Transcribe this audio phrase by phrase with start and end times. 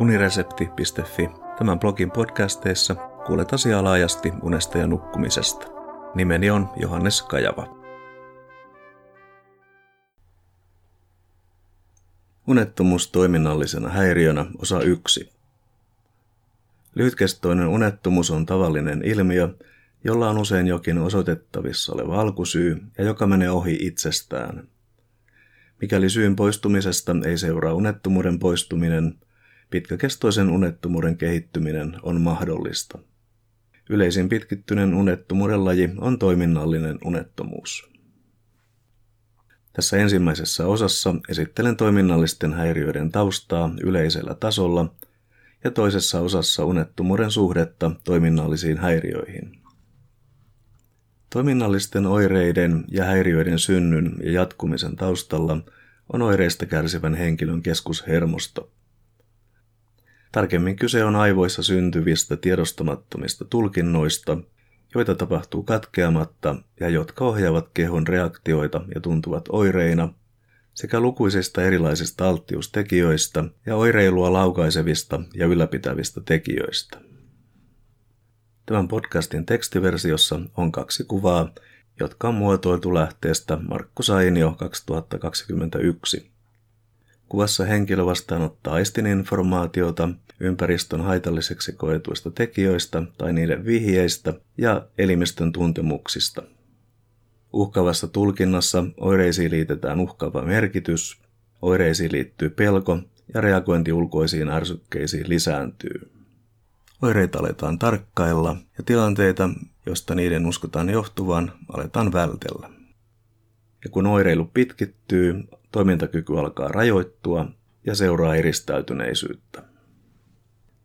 [0.00, 1.28] uniresepti.fi.
[1.58, 2.94] Tämän blogin podcasteissa
[3.26, 5.66] kuulet asiaa laajasti unesta ja nukkumisesta.
[6.14, 7.78] Nimeni on Johannes Kajava.
[12.46, 15.32] Unettomuus toiminnallisena häiriönä osa 1.
[16.94, 19.48] Lyhytkestoinen unettomuus on tavallinen ilmiö,
[20.04, 24.68] jolla on usein jokin osoitettavissa oleva alkusyy ja joka menee ohi itsestään.
[25.80, 29.18] Mikäli syyn poistumisesta ei seuraa unettomuuden poistuminen,
[29.70, 32.98] pitkäkestoisen unettomuuden kehittyminen on mahdollista.
[33.90, 37.90] Yleisin pitkittyneen unettomuuden laji on toiminnallinen unettomuus.
[39.72, 44.94] Tässä ensimmäisessä osassa esittelen toiminnallisten häiriöiden taustaa yleisellä tasolla
[45.64, 49.58] ja toisessa osassa unettomuuden suhdetta toiminnallisiin häiriöihin.
[51.30, 55.58] Toiminnallisten oireiden ja häiriöiden synnyn ja jatkumisen taustalla
[56.12, 58.72] on oireista kärsivän henkilön keskushermosto.
[60.38, 64.38] Tarkemmin kyse on aivoissa syntyvistä tiedostamattomista tulkinnoista,
[64.94, 70.14] joita tapahtuu katkeamatta ja jotka ohjaavat kehon reaktioita ja tuntuvat oireina,
[70.74, 77.00] sekä lukuisista erilaisista alttiustekijöistä ja oireilua laukaisevista ja ylläpitävistä tekijöistä.
[78.66, 81.54] Tämän podcastin tekstiversiossa on kaksi kuvaa,
[82.00, 86.37] jotka on muotoiltu lähteestä Markku Sainio 2021.
[87.28, 90.08] Kuvassa henkilö vastaanottaa aistin informaatiota
[90.40, 96.42] ympäristön haitalliseksi koetuista tekijöistä tai niiden vihjeistä ja elimistön tuntemuksista.
[97.52, 101.20] Uhkavassa tulkinnassa oireisiin liitetään uhkaava merkitys,
[101.62, 102.98] oireisiin liittyy pelko
[103.34, 106.10] ja reagointi ulkoisiin ärsykkeisiin lisääntyy.
[107.02, 109.50] Oireita aletaan tarkkailla ja tilanteita,
[109.86, 112.70] joista niiden uskotaan johtuvan, aletaan vältellä.
[113.84, 117.46] Ja kun oireilu pitkittyy, toimintakyky alkaa rajoittua
[117.86, 119.62] ja seuraa eristäytyneisyyttä.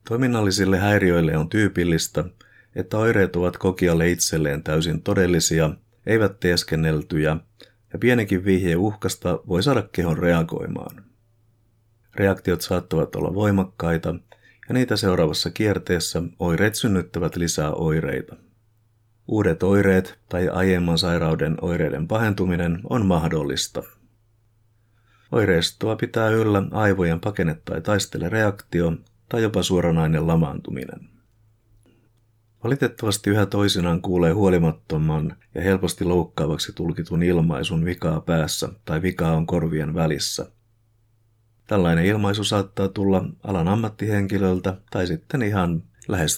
[0.08, 2.24] Toiminnallisille häiriöille on tyypillistä,
[2.76, 5.70] että oireet ovat kokijalle itselleen täysin todellisia,
[6.06, 7.38] eivät teeskenneltyjä,
[7.94, 11.04] ja pienikin vihje uhkasta voi saada kehon reagoimaan.
[12.16, 14.16] Reaktiot saattavat olla voimakkaita,
[14.70, 18.36] ja niitä seuraavassa kierteessä oireet synnyttävät lisää oireita.
[19.28, 23.84] Uudet oireet tai aiemman sairauden oireiden pahentuminen on mahdollista.
[25.34, 28.94] Oireistoa pitää yllä aivojen pakene- tai taistele-reaktio
[29.30, 31.10] tai jopa suoranainen lamaantuminen.
[32.64, 39.46] Valitettavasti yhä toisinaan kuulee huolimattoman ja helposti loukkaavaksi tulkitun ilmaisun vikaa päässä tai vikaa on
[39.46, 40.52] korvien välissä.
[41.68, 45.84] Tällainen ilmaisu saattaa tulla alan ammattihenkilöltä tai sitten ihan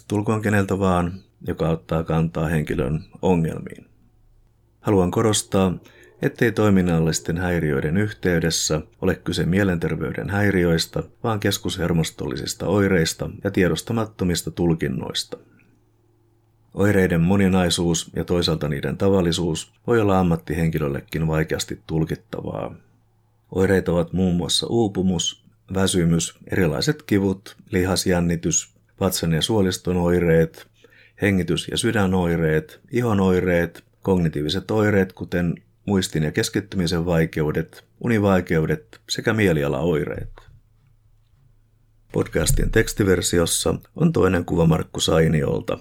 [0.08, 1.14] tulkoon keneltä vaan,
[1.48, 3.86] joka ottaa kantaa henkilön ongelmiin.
[4.82, 5.74] Haluan korostaa,
[6.22, 15.38] ettei toiminnallisten häiriöiden yhteydessä ole kyse mielenterveyden häiriöistä, vaan keskushermostollisista oireista ja tiedostamattomista tulkinnoista.
[16.74, 22.76] Oireiden moninaisuus ja toisaalta niiden tavallisuus voi olla ammattihenkilöllekin vaikeasti tulkittavaa.
[23.52, 30.68] Oireet ovat muun muassa uupumus, väsymys, erilaiset kivut, lihasjännitys, vatsan ja suoliston oireet,
[31.22, 40.34] hengitys- ja sydänoireet, ihonoireet, kognitiiviset oireet, kuten muistin ja keskittymisen vaikeudet, univaikeudet sekä mielialaoireet.
[42.12, 45.78] Podcastin tekstiversiossa on toinen kuva Markku Sainiolta.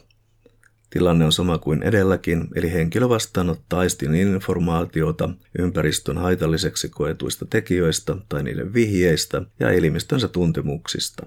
[0.91, 8.43] Tilanne on sama kuin edelläkin, eli henkilö vastaanottaa aistin informaatiota ympäristön haitalliseksi koetuista tekijöistä tai
[8.43, 11.27] niiden vihjeistä ja elimistönsä tuntemuksista.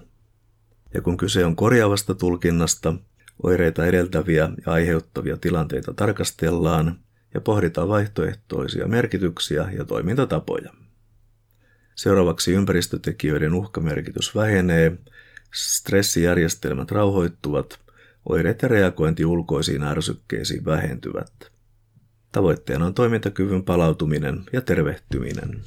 [0.94, 2.94] Ja kun kyse on korjaavasta tulkinnasta,
[3.42, 6.98] oireita edeltäviä ja aiheuttavia tilanteita tarkastellaan
[7.38, 10.72] ja pohditaan vaihtoehtoisia merkityksiä ja toimintatapoja.
[11.94, 14.98] Seuraavaksi ympäristötekijöiden uhkamerkitys vähenee,
[15.54, 17.80] stressijärjestelmät rauhoittuvat,
[18.28, 21.32] oireet ja reagointi ulkoisiin ärsykkeisiin vähentyvät.
[22.32, 25.60] Tavoitteena on toimintakyvyn palautuminen ja tervehtyminen.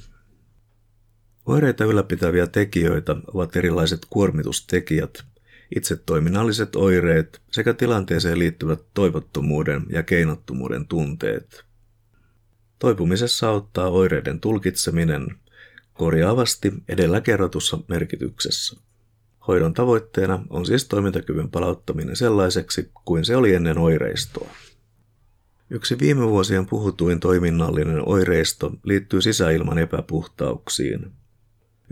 [1.46, 5.24] Oireita ylläpitäviä tekijöitä ovat erilaiset kuormitustekijät,
[5.76, 11.64] itsetoiminnalliset oireet sekä tilanteeseen liittyvät toivottomuuden ja keinottomuuden tunteet.
[12.78, 15.26] Toipumisessa auttaa oireiden tulkitseminen
[15.92, 18.80] korjaavasti edellä kerrotussa merkityksessä.
[19.48, 24.50] Hoidon tavoitteena on siis toimintakyvyn palauttaminen sellaiseksi kuin se oli ennen oireistoa.
[25.70, 31.12] Yksi viime vuosien puhutuin toiminnallinen oireisto liittyy sisäilman epäpuhtauksiin.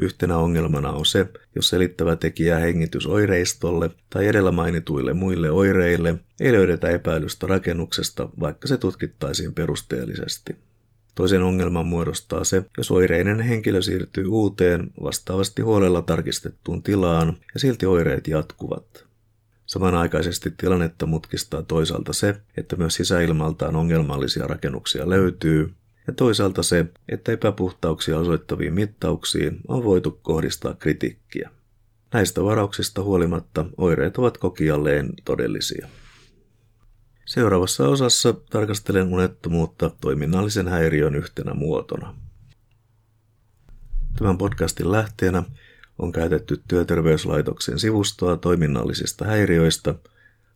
[0.02, 6.88] Yhtenä ongelmana on se, jos selittävä tekijä hengitysoireistolle tai edellä mainituille muille oireille ei löydetä
[6.88, 10.56] epäilystä rakennuksesta, vaikka se tutkittaisiin perusteellisesti.
[11.14, 17.87] Toisen ongelman muodostaa se, jos oireinen henkilö siirtyy uuteen, vastaavasti huolella tarkistettuun tilaan ja silti
[17.87, 19.06] oireet jatkuvat.
[19.67, 25.75] Samanaikaisesti tilannetta mutkistaa toisaalta se, että myös sisäilmaltaan ongelmallisia rakennuksia löytyy,
[26.06, 31.50] ja toisaalta se, että epäpuhtauksia osoittaviin mittauksiin on voitu kohdistaa kritiikkiä.
[32.12, 35.88] Näistä varauksista huolimatta oireet ovat kokijalleen todellisia.
[37.26, 42.14] Seuraavassa osassa tarkastelen unettomuutta toiminnallisen häiriön yhtenä muotona.
[44.19, 45.43] Tämän podcastin lähteenä
[45.99, 49.94] on käytetty Työterveyslaitoksen sivustoa toiminnallisista häiriöistä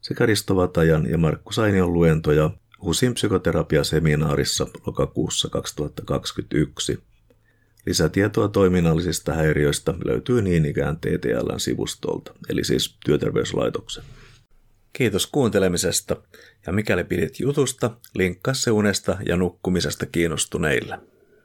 [0.00, 2.50] sekä Risto Vatajan ja Markku Sainion luentoja
[2.84, 6.98] HUSin psykoterapiaseminaarissa lokakuussa 2021.
[7.86, 14.04] Lisätietoa toiminnallisista häiriöistä löytyy niin ikään TTLn sivustolta, eli siis Työterveyslaitoksen.
[14.92, 16.16] Kiitos kuuntelemisesta
[16.66, 20.98] ja mikäli pidit jutusta, linkkaa se unesta ja nukkumisesta kiinnostuneille.